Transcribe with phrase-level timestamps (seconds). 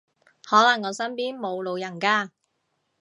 [0.41, 2.31] 可能我身邊冇老人家